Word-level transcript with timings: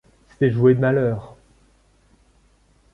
C’était 0.31 0.49
jouer 0.49 0.73
de 0.73 0.79
malheur! 0.79 1.35